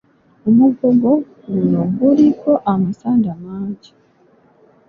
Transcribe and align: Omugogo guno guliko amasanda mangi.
Omugogo 0.47 1.09
guno 1.51 1.81
guliko 1.97 2.51
amasanda 2.73 3.31
mangi. 3.43 3.91